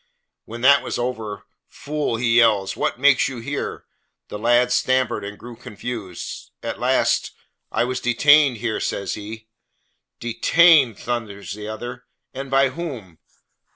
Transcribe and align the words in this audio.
When 0.45 0.61
that 0.61 0.81
was 0.81 0.97
over, 0.97 1.45
"Fool," 1.67 2.15
he 2.15 2.37
yells, 2.37 2.75
"what 2.75 2.97
make 2.99 3.27
you 3.27 3.37
here?" 3.37 3.85
The 4.29 4.39
lad 4.39 4.71
stammered 4.71 5.23
and 5.23 5.37
grew 5.37 5.55
confused. 5.55 6.49
At 6.63 6.79
last 6.79 7.33
"I 7.71 7.83
was 7.83 7.99
detained 7.99 8.57
here," 8.57 8.79
says 8.79 9.13
he. 9.13 9.47
"Detained!" 10.19 10.97
thunders 10.97 11.51
the 11.53 11.67
other, 11.67 12.05
"and 12.33 12.49
by 12.49 12.69
whom?" 12.69 13.19